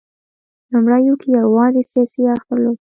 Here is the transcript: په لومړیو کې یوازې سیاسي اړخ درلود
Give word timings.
په 0.65 0.65
لومړیو 0.73 1.13
کې 1.21 1.27
یوازې 1.39 1.81
سیاسي 1.91 2.21
اړخ 2.33 2.43
درلود 2.49 2.77